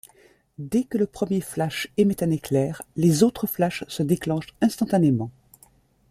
Dès 0.57 0.81
que 0.85 0.97
le 0.97 1.05
premier 1.05 1.41
flash 1.41 1.87
émet 1.95 2.23
un 2.23 2.31
éclair, 2.31 2.81
les 2.95 3.21
autres 3.21 3.45
flashes 3.45 3.83
se 3.87 4.01
déclenchent 4.01 4.55
instantanément. 4.59 5.29